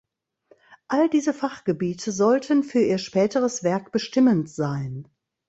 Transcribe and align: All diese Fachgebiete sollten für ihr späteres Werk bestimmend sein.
All 0.87 1.09
diese 1.09 1.31
Fachgebiete 1.31 2.11
sollten 2.11 2.63
für 2.63 2.79
ihr 2.81 2.97
späteres 2.97 3.61
Werk 3.63 3.91
bestimmend 3.91 4.49
sein. 4.49 5.07